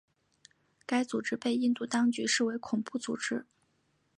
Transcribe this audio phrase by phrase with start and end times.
[0.87, 3.45] 该组织被印度当局视为恐怖组织。